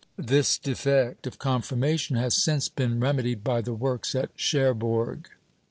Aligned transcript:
This 0.17 0.57
defect 0.57 1.27
of 1.27 1.37
conformation 1.37 2.15
has 2.15 2.33
since 2.33 2.69
been 2.69 2.99
remedied 2.99 3.43
by 3.43 3.61
the 3.61 3.75
works 3.75 4.15
at 4.15 4.31
Cherbourg. 4.35 5.29